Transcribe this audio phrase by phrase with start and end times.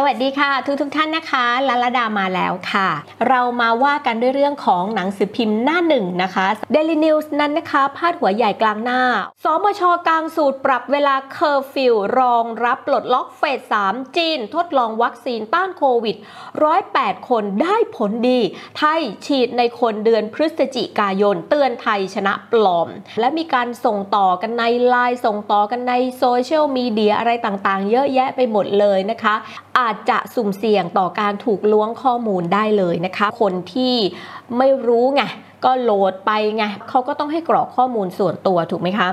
[0.00, 2.88] สวัสดีค่ะทุกทุกท่านนะคะลลดามาแล้วค่ะ
[3.28, 9.02] เรามาว่ากันด้วยเรื่องของหนังสือพิมพ์หน้าหนึ่งนะคะ Daily News นั้นนะคะพาดหัวใหญ่กลางหน้า
[9.44, 13.60] สมชกางสูตรปรับเวลาเคอร์ฟิวรองรับปลดล็อกเฟส
[13.92, 16.16] 3 จีน ทดลองวัคซีนต้านโควิด
[16.72, 18.40] 108 คนได้ผลดี
[18.78, 22.88] ไทยฉีดในคนเดือนพฤศจิกายน เตือนไทยชนะปลอม
[23.20, 29.36] และมีการส่งต่อกันในไลน์ส่งต่อกันในโซเชียลมีเดียอะไรต่างๆ เยอะแยะไปหมดเลยนะคะ
[29.78, 33.94] อาจจะสุ่มเสี่ยงต่อการถูกล้วงข้อมูลได้เลยนะคะ คนที่
[34.58, 35.22] ไม่รู้ไง
[35.64, 39.08] ก็โหลดไปไงเขาก็ต้องให้กรอกข้อมูลส่วนตัวถูกไหมคะ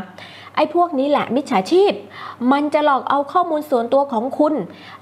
[0.55, 1.93] ไอ้พวกนี้แหละมิจฉาชีพ
[2.51, 4.53] มันจะหลอกเอาข้อมูลส่วนตัวของคุณ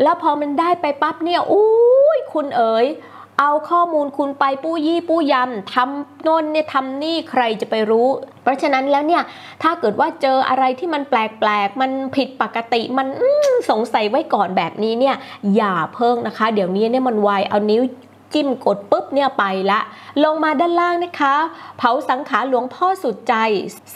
[0.02, 2.85] แล้วพอมันได้ไปปั๊บเนี่ยอุ้ยคุณเอ๋ย
[3.39, 8.07] เอาข้อมูลคุณไปปู้ยี่ปู้ยำทำโน่นเนี่ยทำนี่ใครจะไปรู้
[8.43, 9.23] เพราะฉะนั้นแล้วเนี่ย
[9.63, 13.07] ถ้าเกิดว่าเจออะไรที่มันแปลกๆ มันผิดปกติมัน
[13.70, 15.15] สงสัยไว้ก่อนแบบนี้เนี่ย
[15.55, 17.84] อย่าเพิ่งนะคะ เดี๋ยวนี้เนี่ยมันไวเอานิ้ว
[18.34, 19.79] จิ้มกดปุ๊บเนี่ยไปละ
[20.23, 21.35] ลงมาด้านล่างนะคะ
[21.77, 23.35] เผาสังขารหลวงพ่อสุดใจ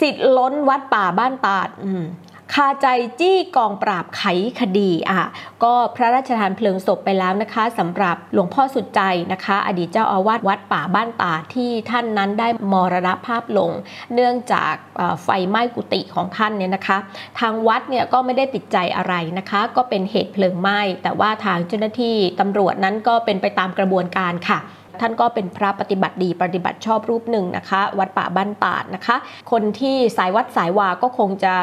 [0.00, 1.68] สิทธิ์ล้นวัดป่าบ้านตาด
[2.54, 2.86] คาใจ
[3.20, 4.22] จี้กองปราบไข
[4.60, 5.22] คดีอะ
[5.64, 13.70] ก็พระราชทานเพลิงศพไปแล้วนะคะสำหรับหลวงพ่อสุดใจนะคะ อดีตเจ้าอาวาสวัดป่าบ้านตาที่ท่านนั้นได้มรณภาพลง
[14.14, 14.74] เนื่องจาก
[15.22, 16.98] ไฟไหม้กุฏิของท่านเนี่ยนะคะ
[17.40, 24.60] ทางวัดเนี่ยก็ไม่ได้ติดใจอะไรนะคะ ก็เป็นเหตุเพลิงไหม้แต่ว่าทางเจ้าหน้าที่ตำรวจนั้นก็เป็นไปตามกระบวนการค่ะ
[25.00, 29.16] ท่านก็เป็นพระปฏิบัติดีปฏิบัติชอบรูปหนึ่งนะคะ วัดป่าบ้านตาดนะคะ
[29.50, 31.54] คนที่สายวัดสายวาก็คงจะ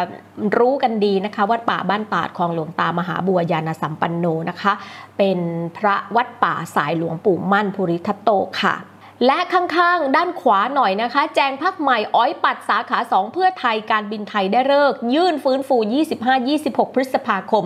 [0.57, 4.73] รู้กันดีนะคะ วัดป่าบ้านตาดของหลวงตามหาบัวยานสัมปันโนนะคะ
[5.17, 5.39] เป็น
[5.77, 8.29] พระวัดป่าสายหลวงปู่มั่นภูริทัตโต
[8.61, 8.75] ค่ะ
[9.25, 15.77] และข้างๆ ด้านขวาหน่อยนะคะ แจงพักใหม่อ้อยปัดสาขา 2 เพื่อไทยการบินไทยได้เลิก ยื่นฟื้นฟู
[16.35, 17.65] 25-26 พฤษภาคม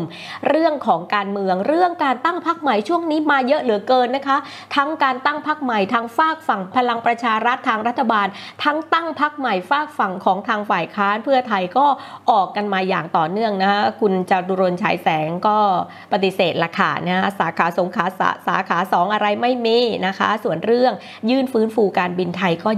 [0.50, 4.38] เรื่องของการเมืองเรื่องการตั้งพักใหม่ช่วงนี้มาเยอะเหลือเกินนะคะ
[4.76, 8.28] ทั้งการตั้งพักใหม่ทางฝากฝั่งพลังประชารัฐทางรัฐบาล
[8.64, 11.86] ทั้งตั้งพักใหม่ฝากฝั่งของทางฝ่ายค้านเพื่อไทยก็
[12.31, 15.58] ออกกันมาอย่างต่อเนื่องนะคะคุณจารุรนฉายแสงก็
[16.14, 20.94] ปฏิเสธละค่ะนะสาขาสงขาสาสาขา 2 อะไรไม่มีนะคะ ส่วนเรื่อง
[21.30, 22.70] ยื่ื่นฟื้นฟูการบินไทยก็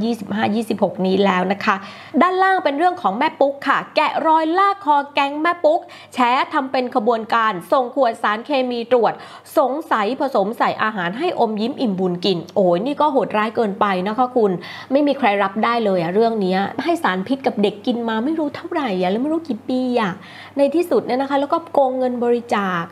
[0.49, 1.75] 25-26 นี้แล้วนะคะ
[2.21, 5.81] ด้านล่างเป็นเรื่องของแม่ปุ๊กค่ะ แกะรอยลากคอแก๊งแม่ปุ๊ก
[6.13, 6.19] แช
[6.53, 9.13] ทำเป็นขบวนการส่งขวดสารเคมีตรวจ
[9.57, 14.51] สงสัยผสมใส่อาหารให้อมยิ้มอิ่มบุญกิน โอ้ยนี่ก็โหดร้ายเกินไปนะคะคุณ
[14.91, 20.11] ไม่มีใครรับได้เลยอะเรื่องนี้ให้สารพิษกับเด็กกินมาไม่รู้เท่าไหร่อะแล้วไม่รู้กี่ปีอะ
[20.57, 22.83] ในที่สุดเนี่ยนะคะ แล้วก็โกงเงินบริจาค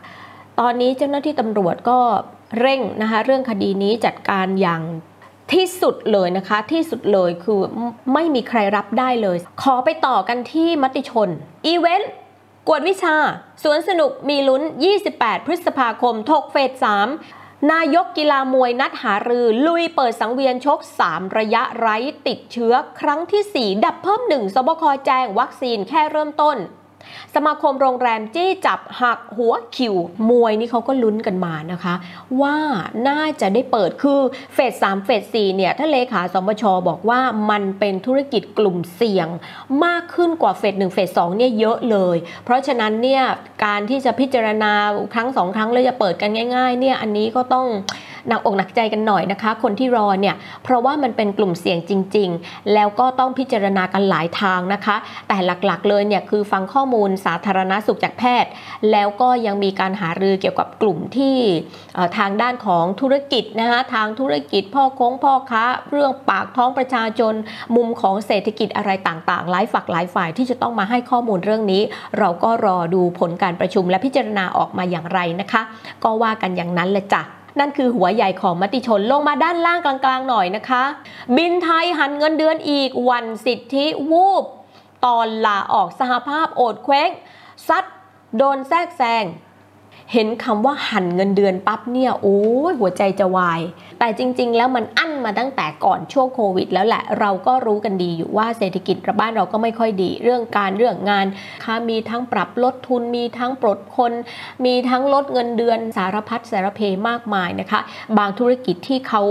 [0.59, 2.00] ตอนนี้เจ้าหน้าที่ตำรวจก็
[2.59, 4.81] เร่งนะคะเรื่องคดีนี้จัดการอย่าง
[5.53, 7.61] ที่สุดเลยนะคะ ที่สุดเลยคือ
[8.13, 11.29] ไม่มีใครรับได้เลย ขอไปต่อกันที่มติชน
[11.67, 12.11] อีเวนต์
[12.67, 13.15] กวดวิชา
[13.63, 14.63] สวนสนุกมีลุ้น
[15.05, 16.71] 28 พฤษภาคมถกเฟส
[17.21, 20.79] 3นายกกีฬามวยนัดหารือ ลุยเปิดสังเวียนชก
[21.09, 26.57] 3 ระยะไร้ติดเชื้อ ครั้งที่ 4 ดับเพิ่ม 1สบคแจ้งวัคซีนแค่เริ่มต้น
[27.36, 29.96] สมาคมโรงแรมจี้จับหักหัวคิว
[30.30, 31.96] มวยนี่เขาก็ลุ้นกันมานะคะ
[32.42, 32.58] ว่า
[33.08, 34.20] น่าจะได้เปิดคือ
[34.53, 39.28] เฟสสามเฟสสี่เนี่ยถ้าเลขาสมชบอกว่ามันเป็นธุรกิจกลุ่มเสี่ยง
[39.86, 43.24] มากขึ้นกว่าเฟสหนึ่งเฟสสองเนี่ยเยอะเลย เพราะฉะนั้นเนี่ย
[43.66, 44.72] การที่จะพิจารณา
[45.14, 47.68] ครั้งสองครั้งแล้วจะเปิดกันง่าย ๆ เนี่ยอันนี้ก็ต้อง
[48.28, 54.96] หนักอกหนักใจกันหน่อยนะคะ คนที่รอเนี่ยเพราะว่ามันเป็นกลุ่มเสี่ยงจริง ๆ แล้วก็ต้องพิจารณากันหลายทางนะคะ
[55.28, 58.52] แต่หลักๆเลยเนี่ยคือฟังข้อมูลสาธารณสุขจากแพทย์
[58.91, 61.38] แล้วก็ยังมีการหารือเกี่ยวกับกลุ่มที่
[62.18, 67.34] ทางด้านของธุรกิจนะคะทางธุรกิจพ่อคงพ่อค้า เรื่องปากท้องประชาชน
[67.75, 71.81] มุมของเศรษฐกิจอะไรต่างๆ หลายฝักหลายฝ่ายที่จะต้องมาให้ข้อมูลเรื่องนี้
[72.19, 75.62] เราก็รอดูผลการประชุมและพิจารณาออกมาอย่างไรนะคะ
[76.03, 77.23] ก็ว่ากันอย่างนั้นเลยจ้ะ
[77.59, 80.84] นั่นคือหัวใหญ่ของมติชนลงมาด้านล่างกลางๆหน่อยนะคะ
[81.37, 84.43] บินไทยหันเงินเดือนอีกวันสิทธิวูบ
[85.05, 87.09] ตอนลาออกสหภาพโอดเคว้ง
[87.67, 87.85] ซัด
[88.37, 89.23] โดนแทรกแซง
[90.14, 92.40] เห็นคำว่าหันเงินเดือนปั๊บเนี่ยโอ้
[92.72, 93.61] ยหัวใจจะวาย
[94.00, 101.26] แต่จริง ๆ แล้วมันอั้นมาตั้งแต่ก่อนช่วงโควิด แล้วแหละเราก็รู้กันดีอยู่ว่าเศรษฐกิจระบ้านเราก็ไม่ค่อยดี เรื่องการเรื่องงาน
[101.66, 104.14] ค่ะมีทั้งปรับลดทุนมีทั้งปลดคน
[104.66, 106.79] มีทั้งลดเงินเดือนสารพัดสารเพ
[107.09, 107.79] มากมายนะคะ
[108.17, 109.23] บางธุรกิจที่เขา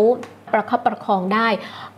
[0.53, 1.49] ประคับประคองได้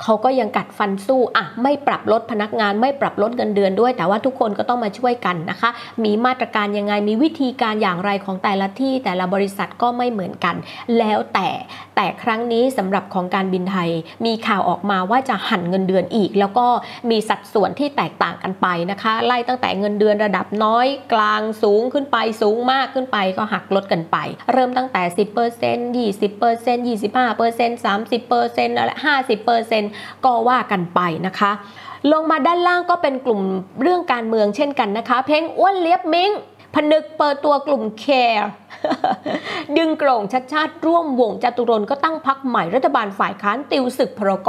[0.02, 5.70] เขาก็ยังกัดฟันสู้อะไม่ปรับลดพนักงาน ไม่ปรับลดเงินเดือนด้วย แต่ว่าทุกคนก็ต้องมาช่วยกันนะคะ
[6.04, 10.56] มีมาตรการยังไงมีวิธีการอย่างไรของแต่ละที่แต่ละบริษัทก็ไม่เหมือนกัน
[10.98, 11.48] แล้วแต่
[11.96, 13.90] แต่ครั้งนี้สำหรับของการบินไทย
[14.26, 16.66] มีข่าวออกมาว่าจะหั่นเงินเดือนอีก แล้วก็
[17.10, 24.16] มีสัดส่วนที่แตกต่างกันไปนะคะ ไล่ตั้งแต่เงินเดือนระดับน้อยกลางสูงขึ้นไปสูงมากขึ้นไปก็หักลดกันไป
[24.52, 28.39] เริ่มตั้งแต่ 10% 20% 25% 30%
[28.78, 28.90] อะไร
[29.58, 31.52] 50%ก็ว่ากันไปนะคะ
[32.12, 33.40] ลงมาด้านล่างก็เป็นกลุ่ม
[33.82, 36.30] เรื่องการเมืองเช่นกันนะคะ เพ่งอ้วนเลียบมิง
[36.74, 38.46] ผนึกเปิดตัวกลุ่มแคร์
[39.76, 44.48] ดึงโกร่งชัดชาติร่วมวงจตุรนก็ตั้งพักใหม่รัฐบาลฝ่ายค้านติวศึกพรก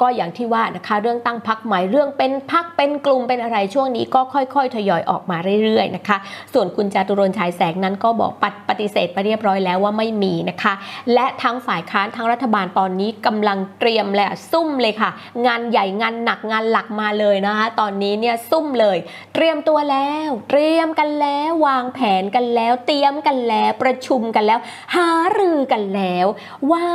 [0.00, 6.16] ก็อย่างที่ว่านะคะเรื่องตั้งพักใหม่เรื่องเป็นพักเป็นกลุ่มเป็นอะไรช่วงนี้ก็ค่อยๆ ทยอยออกมาเรื่อยๆนะคะ
[6.52, 10.74] ส่วนคุณจตุรนฉายแสงนั้นก็บอกปัดปฏิเสธไปเรียบร้อยแล้วว่าไม่มีนะคะ
[11.14, 15.10] และทั้งฝ่ายค้านทั้งรัฐบาลตอนนี้กำลังเตรียมและซุ่มเลยค่ะ
[15.46, 18.98] งานใหญ่งานหนักงานหลักมาเลยนะคะ ตอนนี้เนี่ยซุ่มเลย
[19.34, 24.60] เตรียมตัวแล้ว เตรียมกันแล้ววางแผนกันแล้ว เตรียมกันแล้วแล้วประชุมกันแล้ว
[24.94, 25.08] หา
[25.38, 26.26] รือกันแล้ว
[26.72, 26.86] ว่า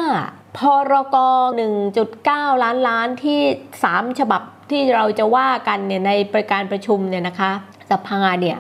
[0.58, 0.60] พ
[0.92, 1.16] รก
[1.90, 3.42] 1.9 ล้านล้านที่
[3.84, 7.52] 3 ฉบับที่เราจะว่ากันเนี่ยในประการประชุมเนี่ยนะคะ
[7.92, 8.58] สภาเนี่ย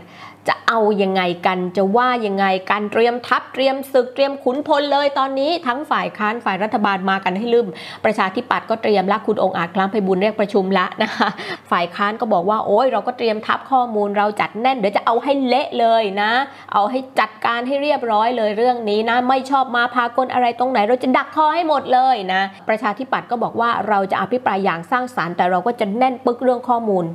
[0.47, 7.67] จะเอายังไงกันจะว่ายังไงกันเตรียมทัพเตรียมศึกเตรียมขุนพลเลยตอนนี้ทั้งฝ่ายค้านฝ่ายรัฐบาลมากันให้ลืม
[8.05, 11.29] ประชาธิปัตย์ก็เตรียมละคุณองค์อาจคลังไพบุญเรียกประชุมละนะคะ
[11.71, 16.31] ฝ่ายค้านก็บอกว่าโอ้ยเราก็เตรียมทัพข้อมูลเราจัดแน่นเดี๋ยวจะเอาให้เละเลยนะ
[16.73, 27.05] เอาให้จัดการให้เรียบร้อยเลยเรื่องนี้นะ ไม่ชอบมาพากลอะไรตรงไหน เราจะดักคอให้หมดเลยนะ ประชาธิปัตย์ก็บอกว่าเราจะอภิปรายอย่างสร้างสารรค์แต่เราก็จะแน่นปึกเรื่องข้อมูล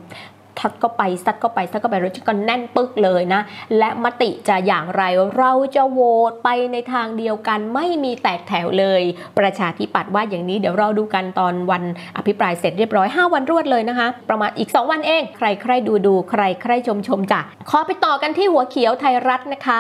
[0.61, 3.41] ทัดก็ไปซัดก็ไปซัดก็ไปรถก็แน่นปึ๊กเลยนะ
[3.79, 5.03] และมติจะอย่างไร
[5.39, 6.01] เราจะโหว
[6.31, 9.03] ตไปในทางเดียวกันไม่มีแตกแถวเลย
[9.39, 11.83] ประชาธิปัตย์ว่าอย่างนี้เดี๋ยวเราดูกันตอนวัน
[12.17, 17.41] อภิปรายเสร็จเรียบร้อย 5 วันรวดเลยนะคะ ประมาณอีก 2 วันเอง ใครใครดูดูใครใครชมชมจ้ะ
[17.71, 19.79] ขอไปต่อกันที่หัวเขียวไทยรัฐนะคะ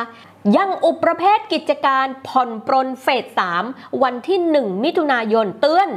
[0.56, 3.24] ยังอุปประเภทกิจการผ่อนปรนเฟส
[3.64, 5.88] 3 วันที่ 1 มิถุนายนเตือน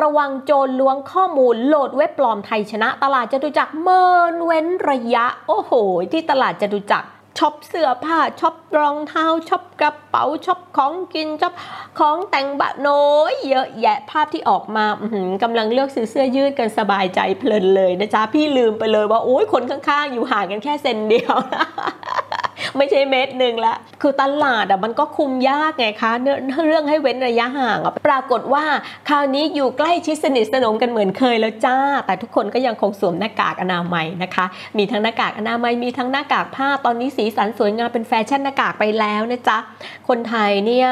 [0.00, 5.72] ระวังโจรล้วงข้อมูลโหลดเว็บปลอมไทยชนะ ตลาดจตุจักรเมินเว้นระยะ โอ้โห
[6.12, 7.08] ที่ตลาดจตุจักร
[7.38, 11.54] ช็อปเสื้อผ้าช็อปรองเท้าช็อปกระเป๋าช็อปของกินช็อป
[11.98, 21.36] ของแต่งบะโน้ยเยอะแยะภาพที่ออกมาอื้อหือกำลังเลือกซื้อเสื้อยืดกันสบายใจเพลินเลยนะจ๊ะ พี่ลืมไปเลยว่า โอ้ยคนข้างๆ อยู่ห่างกันแค่เซนเดียว
[22.76, 26.38] ไม่ใช่เมตรหนึ่งละ คือตลาดอะมันก็คุมยากไงคะ เรื่อง
[26.68, 28.64] เรื่องให้เว้นระยะห่างอะปรากฏว่า
[29.08, 31.76] คราวนี้อยู่ใกล้ชิดสนิทสนมกันเหมือนเคยแล้วจ้า
[32.06, 34.44] แต่ทุกคนก็ยังคงสวมหน้ากากอนามัยนะคะ
[34.78, 39.58] มีทั้งหน้ากากอนามัยมีทั้งหน้ากากผ้าตอนนี้สีสันสวยงามเป็นแฟชั่นหน้ากากไปแล้วนะจ๊ะ
[40.08, 40.88] คนไทยเนี่ย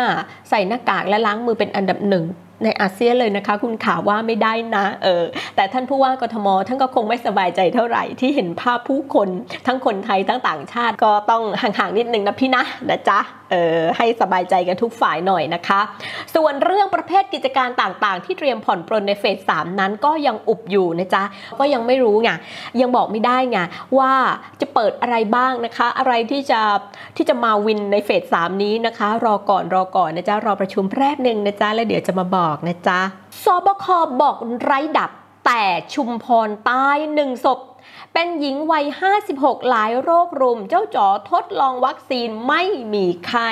[0.51, 2.25] ใส่หน้ากากและล้างมือเป็นอันดับหนึ่ง
[2.65, 5.25] ในอาเซียนเลยนะคะ คุณข่าวว่าไม่ได้นะเออ
[5.57, 9.29] แต่ท่านผู้ว่ากทมท่านก็คงไม่สบายใจเท่าไหร่ที่เห็นภาพผู้คน
[9.67, 13.19] ทั้งคนไทยทั้งต่างชาติก็ต้องห่างๆนิดนึงนะพี่นะนะจ๊ะ
[13.51, 15.81] เออให้สบายใจกันทุกฝ่ายหน่อยนะคะ
[16.35, 21.23] ส่วนเรื่องประเภทกิจการต่างๆ ที่เตรียมผ่อนปรนในเฟส3นั้นก็ยังอุบอยู่นะจ๊ะ
[21.59, 22.31] ก็ยังไม่รู้ไง
[22.81, 23.59] ยังบอกไม่ได้ไง
[23.99, 24.13] ว่า
[24.61, 26.61] จะเปิดอะไรบ้างนะคะ อะไรที่จะ
[27.17, 33.01] ที่จะมาวินในเฟส3นี้นะคะ รอก่อนรอก่อนนะจ๊ะ รอประชุมแรกหนึ่งนะจ๊ะ แล้วเดี๋ยวจะมาบอกนะจ๊ะ
[33.45, 33.87] สบค
[34.23, 35.11] บอกไร้ดับ
[35.47, 35.65] แต่
[35.95, 37.59] ชุมพรตายหนึ่งศพ
[38.19, 38.87] เป็นหญิงวัย
[39.27, 42.63] 56 หลายโรครุม เจ้าจ๋อทดลองวัคซีนไม่
[42.95, 43.51] มีไข้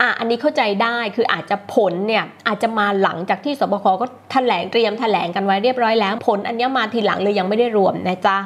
[0.00, 8.36] อะอันนี้เข้าใจได้คืออาจจะผลเนี่ยอาจจะมาหลังจากที่สบคก็แถลงเตรียมแถลงกันไว้เรียบร้อยแล้ว ผลอันนี้มาทีหลังเลยยังไม่ได้รวมนะจ๊ะ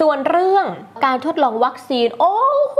[0.00, 0.64] ส่วนเรื่อง
[1.04, 2.36] การทดลองวัคซีน โอ้
[2.70, 2.78] โห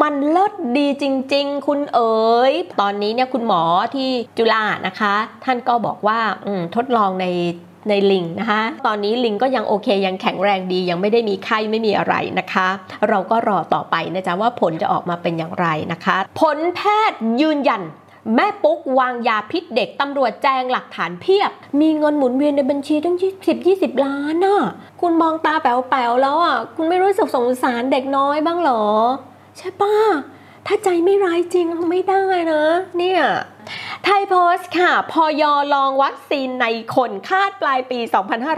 [0.00, 3.62] มันเลิศดีจริง ๆ คุณเอ๋ยตอนนี้เนี่ยคุณหมอ
[3.94, 5.14] ที่จุฬานะคะ
[5.44, 6.18] ท่านก็บอกว่า
[6.76, 7.26] ทดลองใน
[7.88, 12.68] ในลิงนะคะ ตอนนี้ลิงก็ยังโอเคยังแข็งแรงดียังไม่ได้มีไข้ไม่มีอะไรนะคะ
[13.08, 17.82] เราก็รอต่อไปนะจ๊ะว่าผลจะออกมาเป็นอย่างไรนะคะ ผลแพทย์ยืนยัน
[18.34, 24.60] แม่ปุ๊กวางยาพิษเด็กตำรวจแจงหลักฐานเพียบ มีเงินหมุนเวียนในบัญชีตั้ง20 20 ล้านน่ะ
[25.00, 28.84] คุณมองตาแป๋วๆแล้วอะ คุณไม่รู้สึกสงสารเด็กน้อยบ้างหรอ
[29.56, 29.94] ใช่ป้า
[30.66, 32.22] ถ้าใจไม่ร้ายจริงไม่ได้
[32.52, 32.62] นะ
[32.98, 33.22] เนี่ย
[34.04, 36.66] ไทยโพสต์ค่ะ พอยอลองวัคซีนใน
[36.96, 37.98] คนคาดปลายปี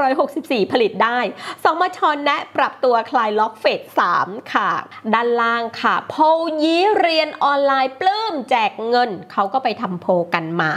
[0.06, 1.18] 2564 ผลิตได้
[1.64, 3.64] สมชแนะปรับตัวคลายล็อกเฟ
[3.98, 4.70] ส 3 ค่ะ
[5.14, 6.14] ด้านล่างค่ะ โพ
[6.62, 10.72] ยี้เรียนออนไลน์ปลื้มแจกเงิน เขาก็ไปทำโพกันมา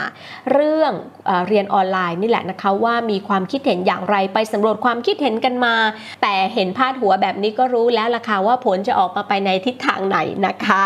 [0.52, 0.92] เรื่อง
[1.26, 5.76] เอเรียนออนไลน์นี่แหละนะคะว่ามีความคิดเห็นอย่างไรไปสำรวจความคิดเห็นกันมา
[6.22, 10.84] แต่เห็นพาดหัวแบบนี้ก็รู้แล้วล่ะค่ะว่าผลจะออกมาไปในทิศทางไหนนะคะ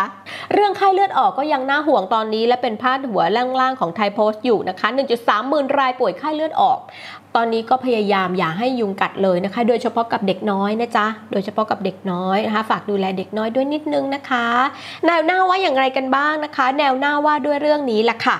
[0.52, 6.78] เรื่องไข้เลือดออกก็ยังน่าห่วงตอนนี้และเป็นพาดหัวล่างางของไทยโพสต์อยู่นะคะ 1.3หมื่นรายป่วยไข้เลือดออก
[7.36, 14.46] ตอนนี้ก็พยายามอย่าให้ยุงกัดเลยนะคะ โดยเฉพาะกับเด็กน้อยนะจ๊ะ โดยเฉพาะกับเด็กน้อยนะคะ ฝากดูแลเด็กน้อยด้วยนิดนึงนะคะ
[15.06, 18.38] แนวหน้าว่าอย่างไรกันบ้างนะคะ แนวหน้าว่าด้วยเรื่องนี้แหละค่ะ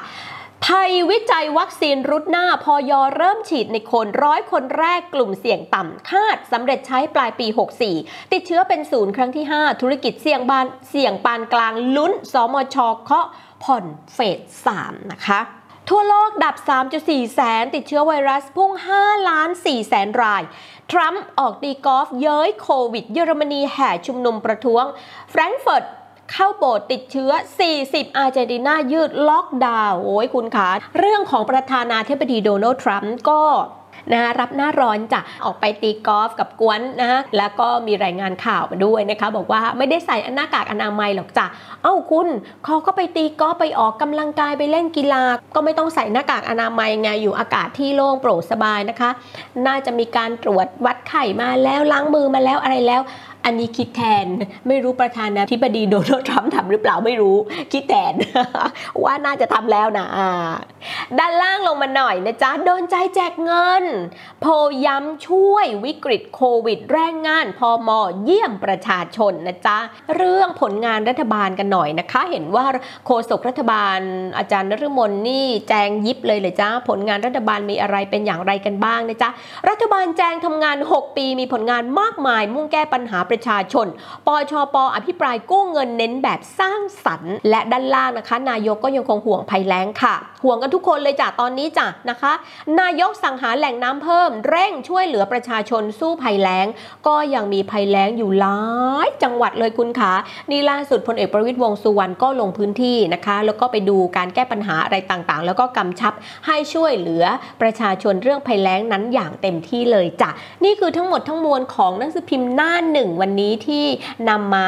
[0.66, 7.46] ไทยวิจัยวัคซีนรุดหน้าพอยเริ่มฉีดในคนร้อยคนแรกกลุ่มเสี่ยงต่ำคาดสำเร็จใช้ปลายปี
[7.90, 13.26] 64 ติดเชื้อเป็นศูนย์ครั้งที่ 5 ธุรกิจเสี่ยงบานเสี่ยงปานกลางลุ้น สมชเคาะ
[13.62, 14.18] ผ่อนเฟ
[14.64, 15.40] ส 3 นะคะ
[15.88, 16.56] ทั่วโลกดับ
[16.94, 20.42] 3.4 แสน ติดเชื้อไวรัสพุ่ง 5 ล้าน 4 แสนราย
[20.90, 24.84] ทรัมป์ออกตีกอล์ฟเย้ยโควิด เยอรมนีแห่ชุมนุมประท้วง
[25.30, 25.84] แฟรงก์เฟิร์ต
[26.32, 27.30] เข้าโบสถ์ติดเชื้อ
[27.74, 33.42] 40 อาร์เจนตินายืดล็อกดาวน์ โอ้ยคุณคะ เรื่องของประธานาธิบดีโดนัลด์ทรัมป์ก็
[34.12, 41.46] นะรับหน้าร้อนจ้ะออกไปตีกอล์ฟกับกวนนะะแล้วก็มีรายงานข่าวมาด้วยนะคะ บอกว่าไม่ได้ใส่หน้ากากอนามัยหรอกจ้ะ
[41.82, 42.28] เอ้าคุณ
[42.64, 45.22] เขาก็ไปตีกอล์ฟไปออกกำลังกายไปเล่นกีฬา
[45.54, 49.10] ก็ไม่ต้องใส่หน้ากากอนามัยไงอยู่อากาศที่โล่งโปร่งสบายนะคะ
[49.66, 53.00] น่าจะมีการตรวจวัดไข่มาแล้วล้างมือมาแล้วอะไรแล้ว
[53.44, 54.26] อันนี้คิดแทน
[54.68, 57.36] ไม่รู้ประธานาธิบดีโดนัลด์ทรัมป์ทำหรือเปล่าไม่รู้
[57.72, 58.14] คิดแทน
[59.04, 60.28] ว่าน่าจะทำแล้วนะอา
[61.18, 63.84] ด้านล่างลงมาหน่อยนะจ๊ะโดนใจแจกเงิน
[64.40, 64.46] โพ
[64.86, 69.78] ย้ำช่วยวิกฤตโควิด แรงงานพอมอเยี่ยมประชาชนนะจ๊ะ
[70.16, 72.64] เรื่องผลงานรัฐบาลกันหน่อยนะคะ เห็นว่า
[73.06, 73.98] โฆษกรัฐบาล
[74.38, 79.30] อาจารย์นฤมลนี่แจงยิบเลยเลยจ้าผลงานรัฐบาลมีอะไรเป็นอย่างไรกันบ้างนะจ๊ะ
[79.68, 83.86] รัฐบาลแจงทำงาน 6 ปีมีผลงานมากมายมุ่งแก้ปัญหาประชาชน
[84.26, 92.32] ปชปอภิปรายกู้เงินเน้นแบบสร้างสรรค์ และด้านล่างนะคะ นายกก็ยังคงห่วงภัยแล้งค่ะ ห่วงกันทุกคนเลยจ้ะตอนนี้จ้ะนะคะ
[92.80, 96.66] นายกสั่งหาแหล่งน้ำเพิ่ม เร่งช่วยเหลือประชาชนสู้ภัยแล้ง
[97.06, 98.58] ก็ยังมีภัยแล้งอยู่หลา
[99.06, 100.12] ยจังหวัดเลยคุณขา
[100.50, 106.12] นี่ล่าสุดพลเอกประวิตยวงสุวรรณก็ลงพื้นที่นะคะ แล้วก็ไปดูการแก้ปัญหาอะไรต่างๆ แล้วก็กำชับ
[106.46, 107.24] ให้ช่วยเหลือ
[107.62, 110.30] ประชาชนเรื่องภัยแล้งนั้นอย่างเต็มที่เลยจ้ะ
[110.64, 113.84] นี่คือทั้งหมดทั้งมวลของหนังสือพิมพ์หน้าหนึ่งวันนี้ที่
[114.28, 114.66] นำมา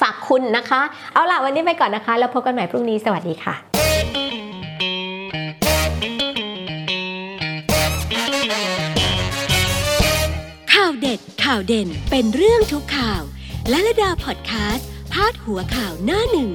[0.00, 0.80] ฝากคุณนะคะ
[1.12, 3.54] เอาล่ะวันนี้ไปก่อนนะคะ แล้วพบกันใหม่พรุ่งนี้สวัสดีค่ะ
[10.74, 13.22] ข่าวเด็ดข่าวเด่นเป็นเรื่องทุกข่าว
[13.70, 16.50] และระดาพอดแคสต์พาดหัวข่าวหน้าหนึ่ง